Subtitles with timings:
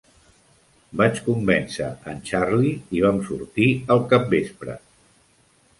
[1.01, 4.81] Vaig convèncer en Charley i vam sortir al capvespre.